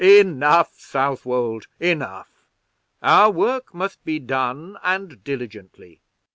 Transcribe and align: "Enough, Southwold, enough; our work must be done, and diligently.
"Enough, 0.03 0.79
Southwold, 0.79 1.67
enough; 1.79 2.43
our 3.03 3.29
work 3.29 3.71
must 3.71 4.03
be 4.03 4.17
done, 4.17 4.75
and 4.83 5.23
diligently. 5.23 6.01